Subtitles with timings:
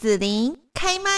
[0.00, 1.10] 紫琳开麦。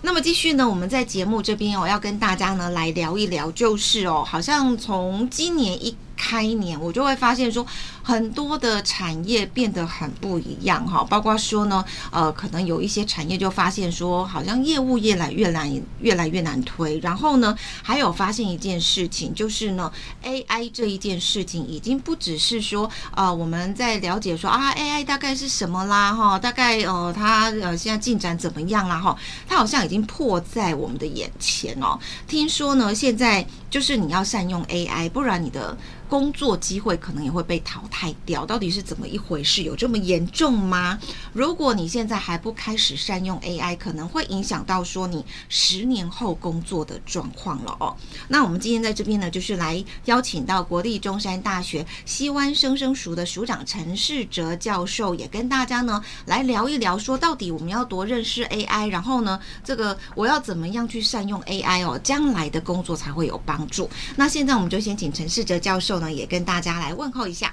[0.00, 5.94] 那么继续呢，我们在节目这边哦，要跟大家呢来聊一聊，就是哦，好像从今年一。
[6.22, 7.66] 开年我就会发现说，
[8.10, 15.70] 很多的产业变得很不一样哈，包括说呢，呃，可能有一些产业就发现说，好像业务越来越难，
[16.00, 16.98] 越来越难推。
[16.98, 19.92] 然后呢，还有发现一件事情，就是呢
[20.24, 29.16] ，AI 这一件事情已经不只是说，呃，我们在了解说啊，AI 大概是什么啦哈，大概呃，它呃现在进展怎么样啦哈，
[29.46, 31.96] 它好像已经迫在我们的眼前哦。
[32.26, 35.76] 听说呢，现在就是你要善用 AI，不然你的
[36.08, 39.62] 工作机会可能也会被淘汰掉，到底是怎么一回事？
[39.62, 40.98] 有这么严重吗？
[41.32, 47.94] 如果你现在还不开始善用 AI，可能会影响到说你十年后工作的状况了哦。
[48.28, 63.88] 那我们今天在这边呢，就是来邀请到国立中山大学西湾生生熟的署长陈世哲教授，也跟大家呢来聊一聊，说到底我们要多认识 AI，然后呢，这个我要怎么样去善用 AI 哦，将来的工作才会有帮助。
[64.16, 66.00] 那现在我们就先请陈世哲教授。
[66.00, 67.52] 呢，也跟大家来问候一下。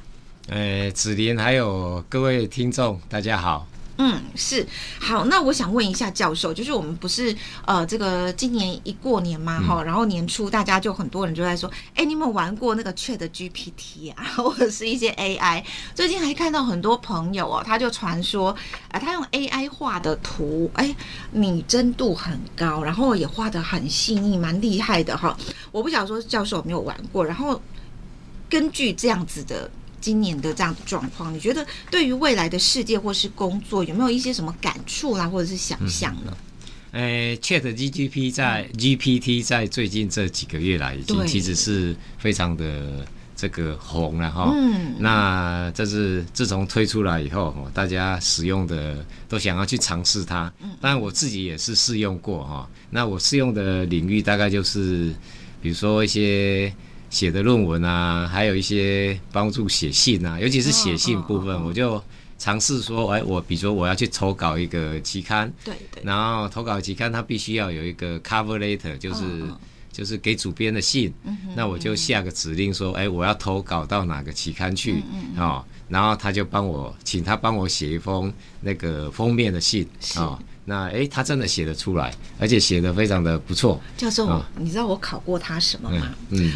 [0.50, 3.68] 呃，子林还有各位听众，大家好。
[3.98, 4.66] 嗯，是
[4.98, 5.26] 好。
[5.26, 15.62] 那我想问一下教授，就是我们不是呃，这个今年一过年嘛，哈，然后年初大家就很多人就在说，哎，你有没有玩过那个 Chat GPT 啊， 或者是一些 AI？
[15.94, 18.56] 最近还看到很多朋友哦，他就传说，
[18.92, 20.96] 啊，他用 AI 画的图，哎，
[21.32, 25.38] 拟真度很高，然后也画的很细腻，蛮厉害的哈。
[25.74, 27.62] 我不晓得说教授有没有玩过，然后。
[28.50, 36.36] 根据这样子的今年的这样的状况，你觉得对于未来的世界或是工作有没有一些什么感触啦，或者是想象呢？
[36.92, 44.52] 呃，Chat GPT 在 GPT 在最近这几个月来，已经其实是非常的这个红了哈。
[44.56, 44.96] 嗯。
[45.00, 50.52] 那这是自从推出来以后，大家使用的都想要去尝试它。
[50.62, 50.70] 嗯。
[50.80, 52.70] 当然我自己也是试用过哈。
[52.90, 55.14] 那我试用的领域大概就是，
[55.62, 56.74] 比如说一些。
[57.10, 62.02] 写的论文啊，还有一些帮助写信啊，尤其是写信部分，我就
[62.38, 69.44] 尝试说，哎，我比如说我要去投稿一个期刊，对对，然后投稿期刊它必须要有一个 cover letter，就是
[69.92, 71.12] 就是给主编的信，
[71.56, 75.02] 那我就下个指令说，哎，我要投稿到哪个期刊去
[75.38, 78.32] 哦，然后他就帮我请他帮我写一封
[78.62, 83.82] 那个封面的信啊，那哎，他真的写得出来，而且写得非常的不错。
[83.96, 86.14] 教授，你知道我考过他什么吗？
[86.30, 86.54] 嗯。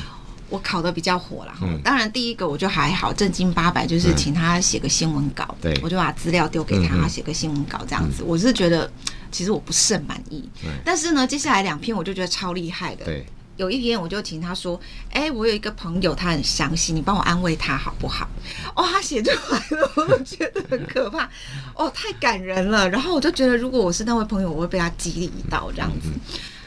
[0.51, 8.21] 我考的比较火了哈，当然第一个我就还好，正经八百就是请他写个新闻稿，对，我就把资料丢给他写个新闻稿这样子。
[8.21, 8.91] 我是觉得
[9.31, 10.47] 其实我不甚满意，
[10.83, 13.05] 但是呢，接下来两篇我就觉得超厉害的。
[13.05, 13.25] 对，
[13.55, 14.77] 有一篇我就请他说
[15.11, 18.27] ：“哎，我有一个朋友，他很伤心，你帮我安慰他好不好？”
[18.75, 21.29] 哦，他写出来了，我觉得很可怕，
[21.75, 22.89] 哦，太感人了。
[22.89, 26.09] 然后我就觉得，如果我是那位朋友，我会被他激励到这样子。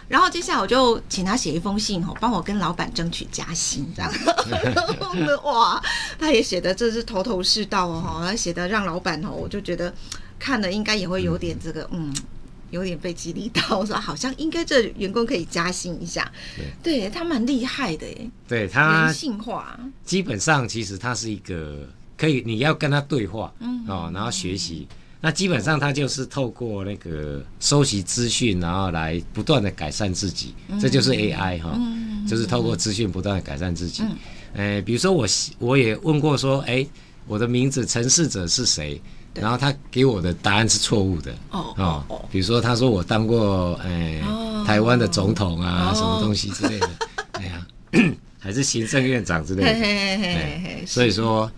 [0.06, 4.12] 然后接下来我就请他写一封信哦，帮我跟老板争取加薪这样。
[5.44, 5.82] 哇，
[6.18, 9.92] 他也写的这是头头是道哦哈，他写的让老板哦，我就觉得
[10.38, 12.14] 看了应该也会有点这个嗯，
[12.70, 16.30] 有点被激励到，说好像应该这员工可以加薪一下。
[16.82, 18.30] 对，他蛮厉害的耶。
[18.46, 24.86] 对他人性化，基本上其实他是一个可以你要跟他对话，嗯哦，然后学习。
[25.24, 31.80] 那基本上他就是透过那个收集资讯，然后来不断的改善自己，这就是 AI 哈，
[32.28, 34.02] 就是透过资讯不断的改善自己。
[34.52, 35.26] 诶，比如说我
[35.58, 36.86] 我也问过说，哎，
[37.26, 39.00] 我的名字陈世者是谁？
[39.32, 41.34] 然后他给我的答案是错误的。
[41.52, 44.22] 哦哦，比如说他说我当过诶
[44.66, 46.90] 台湾的总统啊，什么东西之类的，
[47.32, 47.66] 哎呀，
[48.38, 50.86] 还是行政院长之类的。
[50.86, 51.50] 所以说。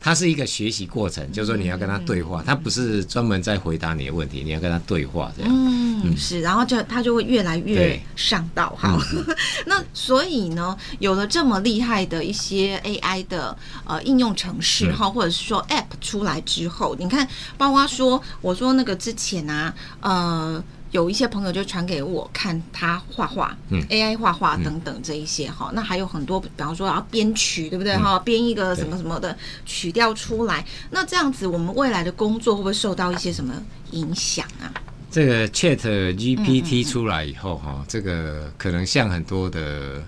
[0.00, 5.52] 它是一个学习过程，就是说你要跟他对话，他不是专门在回答你的问题，你要跟他对话这样。
[5.52, 8.96] 嗯，是，然后就他就会越来越上道哈。
[9.66, 17.26] 那所以呢，有了这么厉害的一些 AI 的呃应用程式哈，或者是说 App 出来之后，你看，
[17.56, 20.62] 包括说我说那个之前啊，呃。
[20.90, 23.54] 有一些朋友就传给我看他画画
[23.90, 28.18] ，AI 画画等等这一些哈，那还有很多，比方说要编曲，对不对哈？
[28.20, 29.36] 编一个什么什么的
[29.66, 33.52] 曲调出来，那这样子我们未来的工作会不会受到一些什么
[33.90, 34.72] 影响啊？
[35.10, 35.78] 这个 Chat
[36.14, 40.02] GPT 出来以后哈，这个可能像很多的，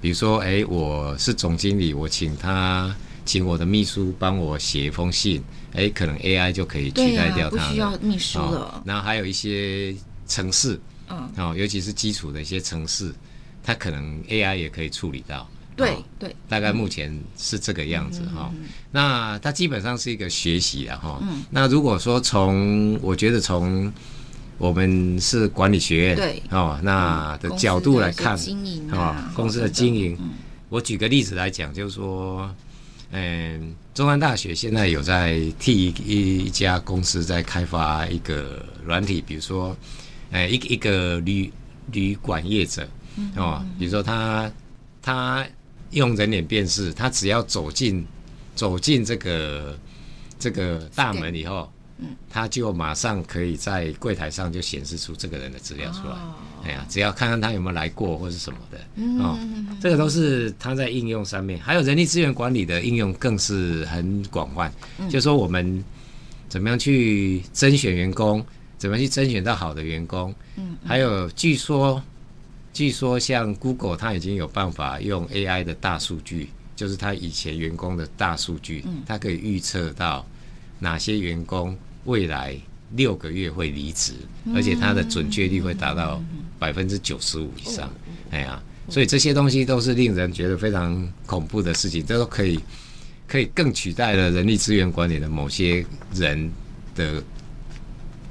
[0.00, 2.94] 比如说哎，我是总经理，我请他
[3.26, 5.42] 请我的秘书帮我写一封信，
[5.74, 8.82] 哎，可能 AI 就可以取代掉他，不需要秘书了。
[8.86, 9.94] 然后还有一些。
[10.26, 13.12] 城市，嗯，哦，尤其是基础的一些城市，
[13.62, 18.52] 它可能 AI 也可以处理到，对哦对，大概目前是这个样子哈、
[18.90, 21.20] 那它基本上是一个学习的哈。
[21.50, 23.92] 那如果说从我觉得从
[24.58, 26.42] 我们是管理学院对。
[26.50, 30.16] 哦，那的角度来看经营哦啊，公司的经营，
[30.68, 32.54] 我举个例子来讲，就是说，
[33.10, 39.76] 嗯，中山大学现在有在替一一家公司在开发一个软体，比如说，
[40.32, 41.52] 呃，一个一个旅
[41.92, 42.88] 旅馆业者
[43.36, 44.50] 哦，比如说他
[45.00, 45.46] 他
[45.90, 48.04] 用人脸辨识，他只要走进
[48.54, 49.78] 走进这个
[50.38, 51.70] 这个大门以后，
[52.30, 56.14] 他就马上可以在柜台上就显示出这个人的资料出来。
[56.14, 56.34] 哦
[56.64, 58.78] 哎呀，只要看看他有没有来过或是什么的
[59.20, 59.36] 哦，
[59.80, 64.72] 这个都是他在应用上面，还有人力资源管理的应用更是很广泛。
[65.10, 65.84] 就说我们
[66.48, 68.46] 怎么样去甄选员工，
[68.82, 72.02] 怎么去甄选到好的员工，嗯，还有据说
[72.72, 80.26] 据说像 Google 它已经有办法用 AI 的大数据，就是它以前员工的大数据，它可以预测到
[80.80, 82.56] 哪些员工未来
[82.96, 84.14] 六个月会离职，
[84.52, 86.20] 而且它的准确率会达到
[86.58, 87.88] 百分之九十五以上。
[88.32, 92.58] 哎呀，所以这些东西都是令人觉得非常恐怖的事情，这都可以
[93.28, 96.50] 可以更取代了人力资源管理的某些人
[96.96, 97.22] 的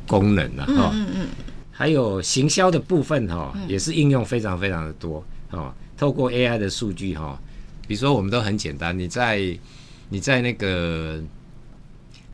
[0.08, 0.66] 功能了。
[0.66, 1.28] 哈、嗯嗯。
[1.72, 5.74] 还有行销的部分哈、也是应用非常非常的多哦。
[5.98, 7.40] 透过 AI 的数据哈、
[7.88, 9.58] 比如说我们都很简单，你在
[10.10, 11.20] 你在那个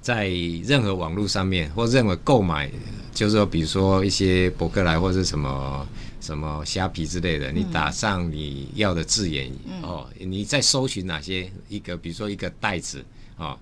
[0.02, 0.28] 在
[0.66, 2.70] 任何网络上面或任何购买，
[3.14, 5.88] 就是说比如说一些博客来或是什么
[6.20, 9.50] 什么虾皮之类的，你打上你要的字眼、
[9.82, 13.04] 哦，你在搜寻哪些一个，比如说一个袋子
[13.38, 13.58] 哦，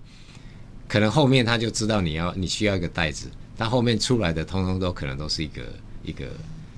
[0.88, 5.62] 可能后面他就知道你要你需要一个袋子，但后面出来的通通都可能都是一个
[6.04, 6.26] 一个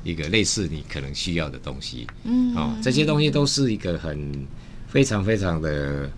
[0.04, 4.46] 一个类似你可能需要的东西，嗯，哦，这些东西都是一个很
[4.86, 6.10] 非常非常的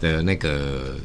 [0.00, 0.96] 的那个，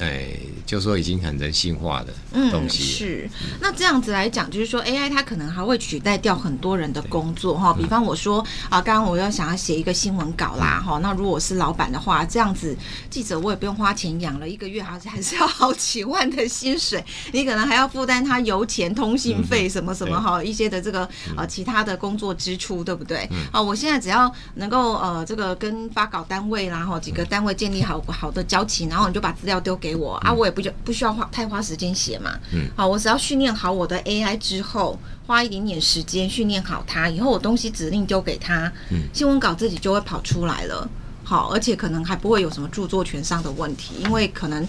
[0.00, 0.28] 哎，
[0.64, 2.12] 就说已经很人性化的
[2.50, 2.98] 东嗯，西了。
[2.98, 3.30] 是。
[3.60, 7.72] 那这样子来讲，就是说 AI 它可能还会取代掉很多人的工作哈。
[7.72, 12.76] 比方我说啊，刚刚我要想要写一个新闻稿啦哈，那如果我是老板的话，这样子
[13.10, 23.28] 记者我也不用花钱养了，一个月还是还是要好几万的薪水，你可能还要负担他油钱、通信费什么什么哈一些的这个呃其他的工作支出，对不对？
[23.52, 32.38] 啊，我现在只要能够呃这个跟发稿单位啦哈几个单位建立好好的交情，然后你就把资料丢给我啊，我也不就不需要花太花时间写嘛。
[32.52, 40.88] 嗯，好，我只要训练好我的 AI 之后，花一点点时间训练好它，以后我东西指令丢给他，嗯，新闻稿自己就会跑出来了。
[41.22, 44.66] 好，而且可能还不会有什么著作权上的问题，因为可能。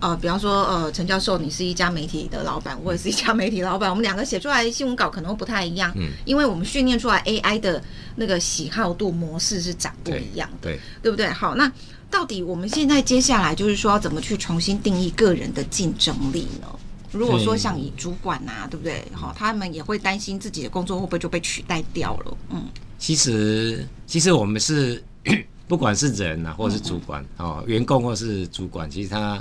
[0.00, 7.82] 呃，比方说，呃，陈教授，你是一家媒体的老板，我也是一家媒体老板， 我们两个写出来新闻稿可能会不太一样，嗯，因为我们训练出来 AI 的
[8.16, 11.28] 那个喜好度模式是长不一样的，对，对不对？
[11.28, 11.72] 好，那
[12.10, 16.68] 到底我们现在接下来就是说要怎么去重新定义个人的竞争力呢？
[17.12, 19.04] 如果说像以主管呐、对不对？
[19.12, 22.36] 好，他们也会担心自己的工作会不会就被取代掉了？
[22.50, 22.64] 嗯，
[22.98, 25.02] 其实其实我们是
[25.68, 29.40] 不管是人啊，或者是主管哦，员工或是主管，其实他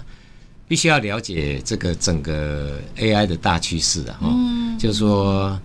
[0.68, 4.30] 必须要了解这个整个 AI 的大趋势啊，哈、
[4.77, 5.60] 就是说，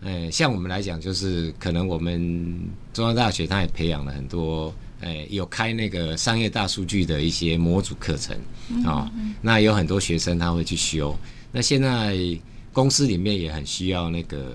[0.00, 2.60] 呃，像我们来讲，就是可能我们
[2.92, 8.36] 中央大学它也培养了很多，呃，有开那个商业大数据的一些模组课程
[8.86, 9.10] 啊、
[9.42, 11.14] 那有很多学生他会去修。
[11.50, 12.16] 那现在
[12.72, 14.54] 公司里面也很需要那个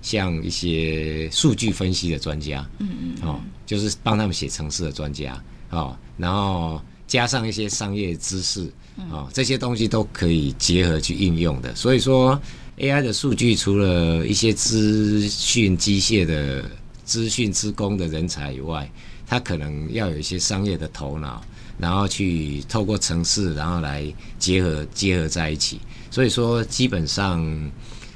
[0.00, 5.40] 像一些数据分析的专家，嗯嗯，哦，就是帮他们写程式的专家，
[5.70, 8.72] 哦，然后加上一些商业知识，
[9.10, 11.74] 哦，这些东西都可以结合去应用的。
[11.74, 12.40] 所以说
[12.78, 16.64] ，AI 的数据除了一些资讯机械的
[17.04, 18.90] 资讯职工的人才以外，
[19.26, 21.42] 他可能要有一些商业的头脑，
[21.78, 24.06] 然后去透过城市，然后来
[24.38, 25.80] 结合结合在一起。
[26.10, 27.44] 所以说，基本上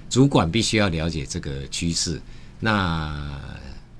[0.08, 2.20] 主管必须要了解这个趋势。
[2.58, 3.40] 那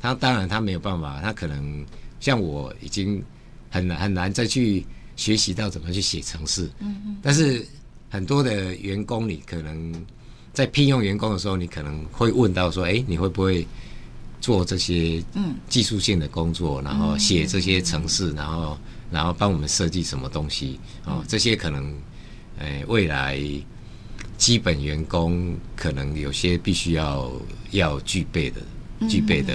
[0.00, 1.85] 他当然他没有办法，他可能
[2.21, 3.23] 像我已经
[3.71, 4.87] 很难很难再去
[5.17, 6.71] 学习到怎么去写城市。
[6.79, 7.17] 嗯嗯。
[7.21, 7.67] 但是
[8.09, 9.93] 很多的员工，你可能
[10.52, 13.67] 在聘用员工的时候，你可能会问到说：“哎，你会不会
[14.41, 18.79] 做这些嗯技术性的工作，然后写这些程式，然后
[19.11, 20.81] 然后帮我们设计什么东西？
[21.05, 21.95] 哦，这些可能，
[22.59, 23.41] 呃，未来。”
[24.37, 27.31] 基本员工可能有些必须要
[27.73, 28.63] 要具备的
[29.09, 29.54] 具备的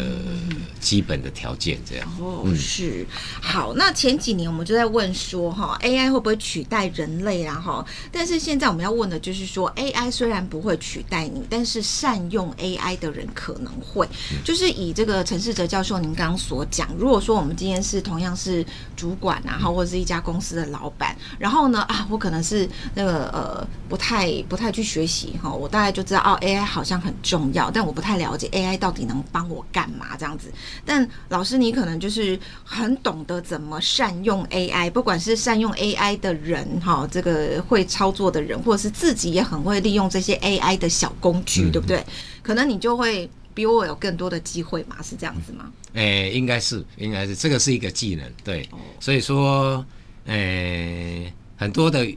[0.79, 2.07] 基本的条件，这样。
[2.19, 3.05] 哦，是
[3.41, 3.73] 好。
[3.75, 7.59] 那前几年我们就在问说，哈，AI 会不会取代人类啊？
[7.59, 14.07] 哈，但是现在我们要问的就是说，AI 虽然不会取代你，但是善用 AI 的人可能会。
[14.43, 30.49] 就是以这个陈世哲教授您刚刚所讲，如果说我们今天是同样是主管然后，或者是一家公司的老板，然后呢，啊，我可能是那个呃，不太不太去学习哈，我大概就知道哦，AI 好像很重要，但我不太了解 AI 到底能帮我干嘛这样子。
[30.85, 42.01] 但老师，你可能就是很懂得怎么善用 AI，不管是善用 AI 的人哈，这个会操作的人，或者是自己也很会利用这些 AI 的小工具，对不对？
[42.41, 45.69] 可能你就会比我有更多的机会嘛，是这样子吗？
[45.95, 48.69] 诶，应该是，应该是，这个是一个技能，对。
[49.01, 49.85] 所以说，
[50.27, 52.07] 诶，很多的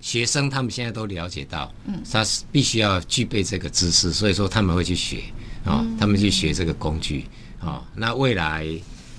[0.00, 5.24] 学生他们现在都了解到，嗯，他是必须要具备这个知识，所以说他们会去学。
[5.64, 7.24] 啊，他们去学这个工具，
[7.58, 8.66] 啊，那未来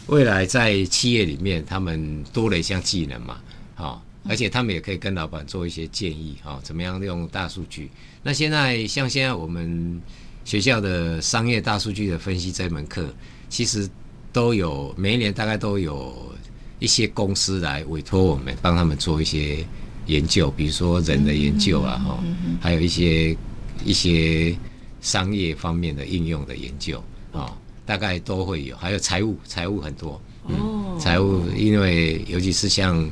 [0.05, 3.41] 未来在企业里面，他们多了一项技能嘛，
[3.75, 3.99] 啊，
[4.29, 7.89] 而且他们也可以跟老板做一些建议，啊，怎么样用大数据？
[8.21, 9.99] 那现在像现在我们
[10.43, 13.11] 学校的商业大数据的分析这门课，
[13.49, 13.89] 其实
[14.31, 16.31] 都有每一年大概都有
[16.77, 19.65] 一些公司来委托我们帮他们做一些
[20.05, 22.23] 研究，比如说人的研究啊，哈，
[22.61, 23.35] 还有一些
[23.83, 24.55] 一些。
[25.05, 30.19] 商业方面的应用的研究啊，大概都会有，还有财务，财务很多。
[30.47, 33.07] 嗯，财务，因为尤其是像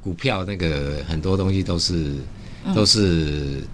[0.00, 2.14] 股票那个很多东西都是
[2.72, 3.66] 都是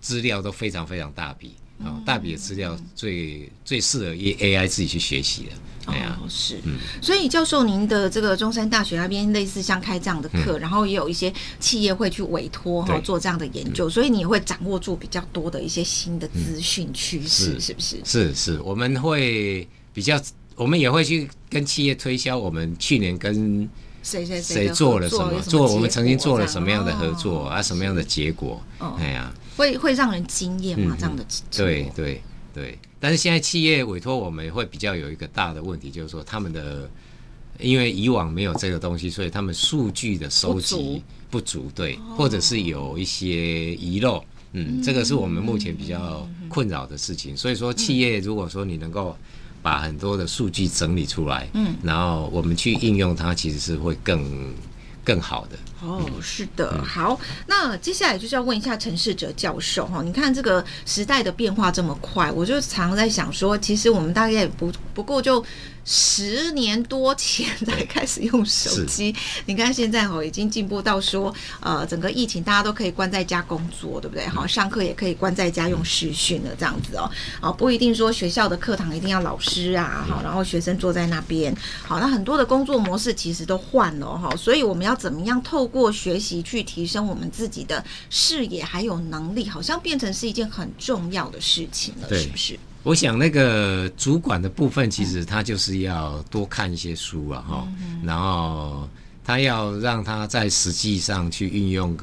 [0.00, 5.50] 资料都非常非常大笔啊，大笔的资料最最适合 A A I 自己去学习的。
[5.86, 6.60] 哦，是，
[7.02, 17.96] 所以教授，您的这个中山大学那边类似像开这样的课，然后也有一些企业会去委托哈做这样的研究，所以你会掌握住比较多的一些新的资讯趋势，是不是？
[18.04, 20.20] 是是，我们会比较，
[20.54, 23.68] 我们也会去跟企业推销我们去年跟
[24.04, 28.62] 谁谁谁做了什么，做我们曾经做了什么样的合作啊，什么样的结果？
[28.98, 30.96] 哎呀，会会让人惊艳吗？
[30.98, 32.22] 这样的对对。
[32.52, 36.90] 对，但是现在企业委托我们会比较有一个大的问题，就是说他们的
[37.60, 41.00] 因为以往没有这个东西，所以他们数据的收集
[41.30, 47.36] 不足，对，或者是有一些遗漏，嗯，这个是我们目前比较困扰的事情。
[47.36, 49.16] 所以说，企业如果说你能够
[49.62, 54.52] 把很多的数据整理出来，嗯，然后我们去应用它，其实是会更。
[55.02, 65.44] 更好的哦，是的，好，那接下来就是要问一下陈世哲教授哈，你看这个时代的变化这么快，我就常在想说，其实我们大概不不过就。
[65.82, 74.28] 十年多前才开始用手机，你看现在哦，已经进步到说，呃，整个疫情大家都可以关在家工作，对不对？
[74.28, 77.10] 好，上课也可以关在家用视讯了，这样子哦，
[77.40, 92.58] 啊，不一定说学校的课堂一定要老师啊，好，然后学生坐在那边，好，那很多的工作模式其实都换了哈，所以我们要怎么样透过学习去提升我们自己的视野还有能力，好像变成是一件很重要的事情了，是不是？
[92.82, 97.68] 我想那个主管的部分，其实他就是要多看一些书啊，哈，
[98.02, 98.88] 然后
[99.22, 101.94] 他要让他在实际上去运用，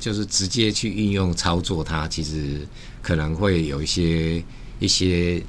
[0.00, 2.66] 就是直接去运用操作，他其实
[3.00, 4.42] 可能会有一些
[4.80, 5.40] 一些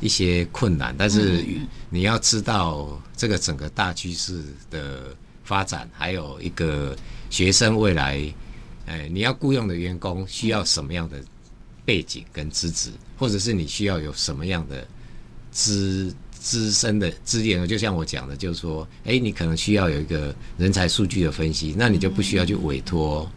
[0.00, 1.42] 一些困难，但是
[1.88, 6.94] 你要知道这个整个大趋势的发展，还有一个
[7.30, 8.20] 学生未来，
[8.86, 11.22] 哎，你要雇佣的员工需要什么样的？
[11.84, 14.84] 背景跟资质，或者是你需要有什么样的
[15.52, 23.30] 资资深的资源，就像我讲的，就是说，哎，你可能需要有一个人才数据的分析，那你就不需要去委托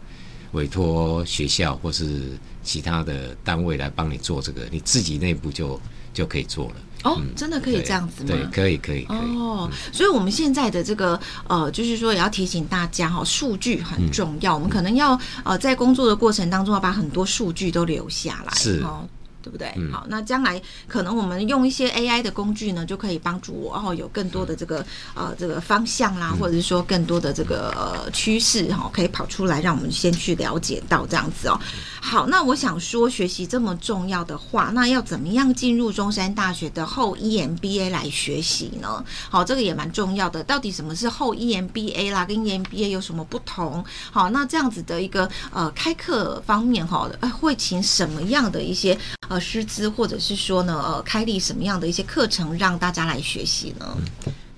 [0.50, 2.32] 委托学校或是
[2.64, 5.80] 其他的单位来帮你做这个，你自己内部就
[6.12, 6.74] 就可以做了。
[7.02, 8.28] 哦，真的可以这样子吗？
[8.28, 9.18] 对，可以，可以，可以。
[9.38, 18.52] 哦，所以我们现在的这个呃，就是说也要提醒大家哈，数据很重要，我们可能要呃，在工作的过程当中要把很多数据都留下来。
[18.54, 18.82] 是。
[18.82, 19.08] 哦
[19.42, 19.72] 对不对？
[19.90, 31.58] 好，那将来可能我们用一些 AI 的工具呢，就可以帮助我，哦有更多的这个呃这个方向啦，或者是说更多的这个呃趋势哈，可以跑出来，让我们先去了解到这样子哦。
[32.02, 39.04] 好，那我想说，学习这么重要的话，那要怎么样进入中山大学的后 EMBA 来学习呢？
[39.28, 40.42] 好，这个也蛮重要的。
[40.42, 42.24] 到底什么是后 EMBA 啦？
[42.24, 43.84] 跟 EMBA 有什么不同？
[44.10, 48.98] 好，那这样子的一个呃开课方面哈，会请什么样的一些？
[49.28, 53.96] 呃，师资或者是说呢，呃，开立什么样的一些课程让大家来学习呢？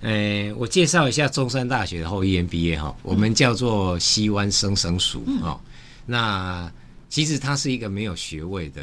[0.01, 5.61] 呃，我介绍一下中山大学的后 EMBA 哈，我们叫做西湾生生署哦。
[6.07, 6.71] 那
[7.13, 8.83] 其实它是一个没有学位的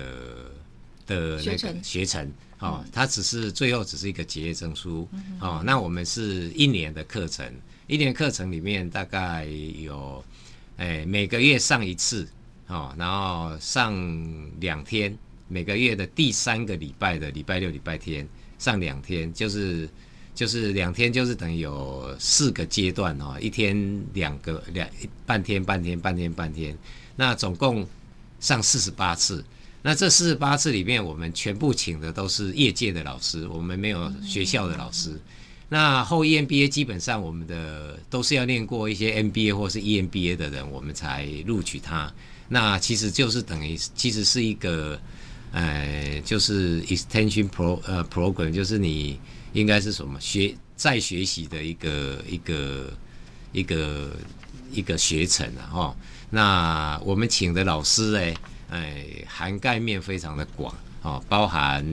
[1.07, 2.31] 的那个学程。
[2.59, 5.09] 哦，它只是最后只是一个结业证书
[5.39, 5.63] 哦。
[5.65, 7.51] 那我们是一年的课程，
[7.87, 10.23] 一年课程里面大概有，
[10.77, 12.27] 哎，每个月上一次
[12.67, 13.97] 哦，然后上
[14.59, 15.17] 两天，
[15.47, 18.27] 每个月的第三个礼拜的礼拜六、礼拜天
[18.59, 19.89] 上两天，就是
[20.35, 24.87] 就是两天，就是等于有四个阶段哦，一天两个两
[25.25, 26.77] 半天、半天、半天、半天，
[27.15, 27.87] 那总共
[28.39, 29.43] 上四十八次。
[29.81, 35.19] 那这四十八次里面，我们全部请的都是业界的老师，我们没有学校的老师。
[35.69, 42.11] 那后 EMBA 基本上我们的都是要念过一些 MBA 或是 EMBA 的人，我们才录取他。
[42.47, 44.99] 那其实就是等于其实是一个，
[45.51, 49.19] 呃，就是 extension pro 呃 program，就是你
[49.53, 52.91] 应该是什么学再学习的一个一个
[53.51, 54.11] 一个
[54.71, 55.95] 一个学程啊，哈。
[56.29, 58.37] 那我们请的老师呢？
[58.69, 61.83] 哎，涵盖面非常的广哦，包含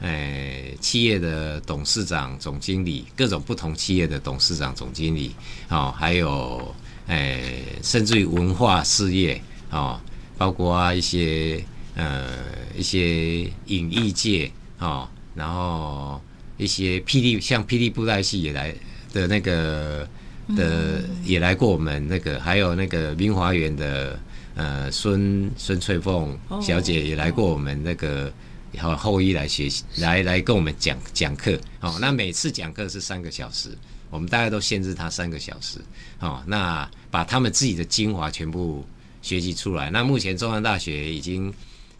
[0.00, 5.34] 哎企业的董事长、总经理，各种不同企业的董事长、总经理，
[5.68, 6.72] 哦，还有
[7.08, 10.00] 哎，甚至于文化事业哦，
[10.38, 11.64] 包括啊一些
[11.96, 12.38] 呃
[12.76, 16.22] 一些影艺界哦，然后
[16.56, 18.72] 一些霹雳像霹雳布袋戏也来
[19.12, 20.08] 的那个
[20.48, 24.18] 的也来过我们那个，还有那个明华园的。
[24.54, 28.30] 呃，孙孙翠凤小姐也来过我们那个
[28.78, 31.58] 后后裔来学习，来来跟我们讲讲课。
[31.80, 33.70] 哦，那每次讲课是三个小时，
[34.10, 35.78] 我们大概都限制他三个小时。
[36.20, 38.84] 哦，那把他们自己的精华全部
[39.22, 39.88] 学习出来。
[39.88, 41.50] 那目前中山大学已经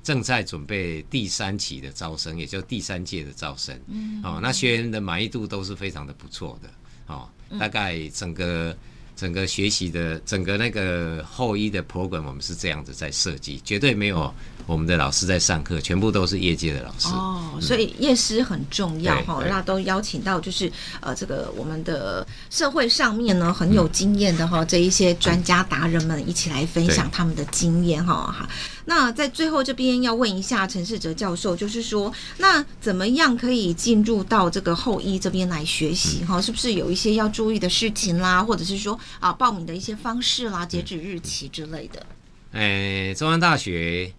[0.03, 3.75] 正在准备第三期的招生，也就第三届的招生。
[3.89, 6.69] 嗯，哦，那学员的满意度都是非常的不错的。
[7.07, 7.29] 哦，
[7.59, 8.77] 大概整个。
[9.23, 14.35] 整个学习的整个那个后医的 program，我们是这样子在设计，绝对没有
[14.67, 17.07] 我们的老师在上课，全部都是业界的老师。
[17.11, 28.49] 哦，所以业师很重要哈，那都邀请到就是呃这个我们的社会上面呢很有经验的哈这一些专家达人们一起来分享他们的经验哈哈。
[28.85, 36.25] 那在最后这边要问一下陈世哲教授，就是说，那怎么样可以进入到这个后医这边来学习？
[36.25, 42.05] 哈，是不是有一些要注意的事情啦，或者是说啊，报名的一些方式啦、截止日期之类的？
[42.53, 44.13] 诶，中央大学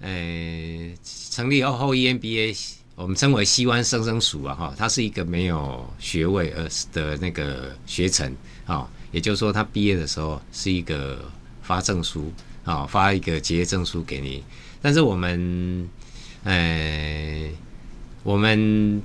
[0.00, 8.34] 诶成立后后 EMBA，我们称为西湾生生署啊，哈，它是一个没有学位而的那个学程
[8.66, 11.30] 啊，也就是说，他毕业的时候是一个
[11.62, 12.32] 发证书。
[12.66, 14.42] 啊，发一个结业证书给你，
[14.82, 15.88] 但是我们，
[16.42, 17.48] 呃，
[18.24, 19.00] 我们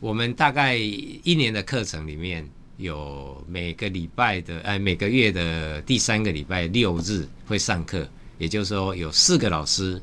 [0.00, 2.44] 我们大概一年的课程里面
[2.76, 8.06] 有每个礼拜的，哎，每个月的第三个礼拜六日会上课，
[8.38, 10.00] 也就是说有四个老师，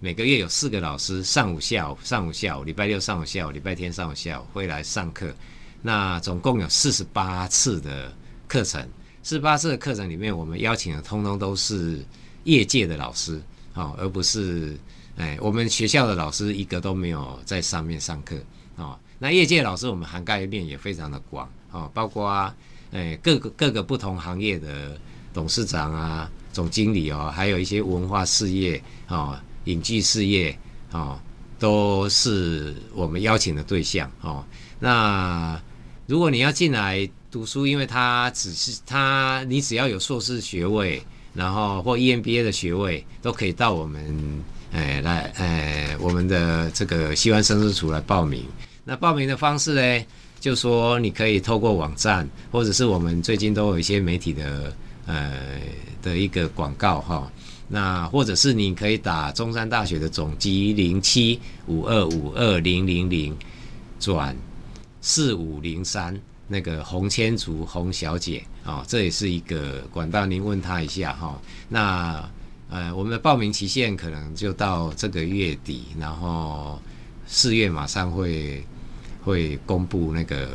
[0.00, 5.34] 每个月有四个老师，上午、下午、上午、下午，礼拜六上午、下午，礼拜天上午、下午会来上课，
[5.80, 8.12] 那总共有四十八次的
[8.46, 8.86] 课程。
[9.22, 12.02] 四十八次的课程里面，我们邀请的通通都是
[12.44, 13.40] 业界的老师，
[13.74, 14.78] 哦，而不是
[15.16, 18.36] 哎，我们学校的老师一个都没有在上面上课，
[18.76, 22.52] 哦，那业界老师我们涵盖面也非常的广，哦，包括
[22.90, 24.98] 哎各个各个不同行业的
[25.32, 30.58] 董事长啊、总经理哦，还有一些文化事业哦、影剧事业
[30.90, 31.16] 哦，
[31.58, 34.44] 都是我们邀请的对象，哦，
[34.80, 35.60] 那
[36.06, 37.08] 如果你要进来。
[37.32, 41.00] 读书，因为他只是他，你只要有硕士学位，
[41.32, 48.42] 然后或 EMBA 的学位，都可以到我们，诶来，诶我们的这个西湾生日处来报名。
[48.90, 50.04] 那报名的方式呢，
[50.40, 54.74] 就说你可以透过网站，或者是我们最近都有一些媒体的，
[55.06, 55.60] 呃
[56.02, 57.30] 的一个广告哈。
[57.68, 63.32] 那或者是你可以打中山大学的总机零七五二五二零零零
[64.00, 64.36] 转
[65.00, 66.20] 四五零三。
[66.48, 71.40] 那个洪千竹洪小姐啊，这也是一个管道，您问她一下哈。
[71.68, 72.28] 那
[72.68, 76.76] 呃，我们的报名期限可能就到这个月底，然后
[77.28, 78.60] 四月马上会。
[79.22, 80.48] 会公布那个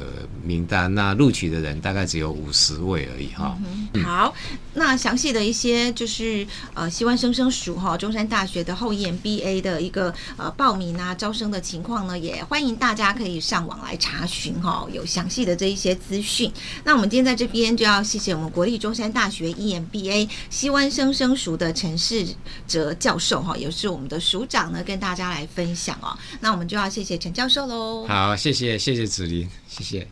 [0.43, 3.58] 名单，那录取的人大概只有五十位而已哈。
[4.04, 4.34] 好，
[4.73, 16.51] 那详细的一些就是呃，西湾生生署哈，中山大学的后 EMBA 的一个呃报名啊招生的情况呢，也欢迎大家可以上网来查询哈，有详细的这一些资讯。
[16.84, 22.25] 那我们今天在这边就要谢谢我们国立中山大学 EMBA 西湾生生署的陈世
[22.67, 26.17] 哲教授哈，也是我们的署长呢，跟大家来分享哦。
[26.39, 28.08] 那我们就要谢谢陈教授喽。
[28.08, 28.55] 好，谢谢。
[28.56, 30.08] 谢谢谢子琳，谢谢，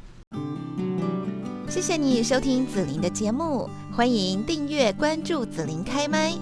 [1.70, 6.34] 谢谢你收听子琳的节目，欢迎订阅关注子琳开麦。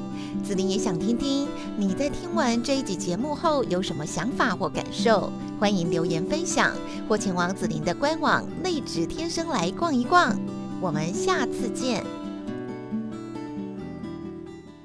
[0.43, 6.75] 子琳也想听听你在听完这一集节目后有什么想法或感受，欢迎留言分享，
[7.07, 10.35] 或前往子琳的官网“内指天生来逛一逛。
[10.81, 12.03] 我们下次见。